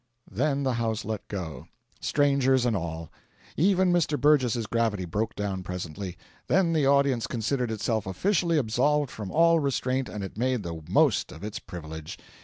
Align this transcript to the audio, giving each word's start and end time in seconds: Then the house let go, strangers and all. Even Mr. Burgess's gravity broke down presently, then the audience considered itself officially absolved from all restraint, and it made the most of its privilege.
Then 0.31 0.63
the 0.63 0.73
house 0.81 1.05
let 1.05 1.27
go, 1.27 1.67
strangers 1.99 2.65
and 2.65 2.75
all. 2.75 3.11
Even 3.55 3.93
Mr. 3.93 4.19
Burgess's 4.19 4.65
gravity 4.65 5.05
broke 5.05 5.35
down 5.35 5.61
presently, 5.61 6.17
then 6.47 6.73
the 6.73 6.87
audience 6.87 7.27
considered 7.27 7.69
itself 7.69 8.07
officially 8.07 8.57
absolved 8.57 9.11
from 9.11 9.29
all 9.29 9.59
restraint, 9.59 10.09
and 10.09 10.23
it 10.23 10.39
made 10.39 10.63
the 10.63 10.81
most 10.89 11.31
of 11.31 11.43
its 11.43 11.59
privilege. 11.59 12.17